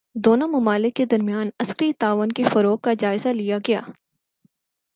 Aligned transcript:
دونوں 0.15 0.47
ممالک 0.47 0.95
کے 0.95 1.05
درمیان 1.05 1.49
عسکری 1.59 1.91
تعاون 1.93 2.31
کے 2.31 2.43
فروغ 2.43 2.77
کا 2.77 2.93
جائزہ 2.99 3.29
لیا 3.29 3.57
گیا 3.67 3.81